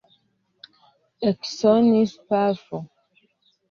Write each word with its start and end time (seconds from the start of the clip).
Eksonis 1.29 2.11
pafo. 2.27 2.77